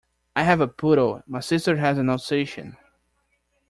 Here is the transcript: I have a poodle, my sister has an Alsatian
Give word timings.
I 0.35 0.41
have 0.41 0.61
a 0.61 0.67
poodle, 0.67 1.21
my 1.27 1.41
sister 1.41 1.75
has 1.77 1.99
an 1.99 2.09
Alsatian 2.09 2.75